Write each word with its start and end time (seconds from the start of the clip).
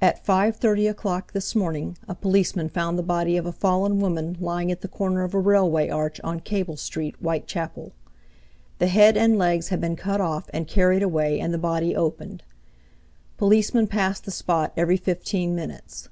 At 0.00 0.24
5:30 0.24 0.90
o'clock 0.90 1.32
this 1.32 1.54
morning 1.54 1.96
a 2.08 2.16
policeman 2.16 2.68
found 2.70 2.98
the 2.98 3.04
body 3.04 3.36
of 3.36 3.46
a 3.46 3.52
fallen 3.52 4.00
woman 4.00 4.36
lying 4.40 4.72
at 4.72 4.80
the 4.80 4.88
corner 4.88 5.22
of 5.22 5.32
a 5.32 5.38
railway 5.38 5.88
arch 5.88 6.20
on 6.24 6.40
Cable 6.40 6.76
street, 6.76 7.14
Whitechapel. 7.20 7.92
The 8.80 8.88
head 8.88 9.16
and 9.16 9.38
legs 9.38 9.68
had 9.68 9.80
been 9.80 9.94
cut 9.94 10.20
off 10.20 10.50
and 10.52 10.66
carried 10.66 11.04
away 11.04 11.38
and 11.38 11.54
the 11.54 11.56
body 11.56 11.94
opened. 11.94 12.42
Policemen 13.36 13.86
pass 13.86 14.18
the 14.18 14.32
spot 14.32 14.72
every 14.76 14.96
fifteen 14.96 15.54
minutes. 15.54 16.08